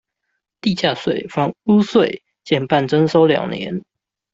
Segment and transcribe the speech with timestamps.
[0.61, 3.83] 地價稅、房屋稅減半徵收兩年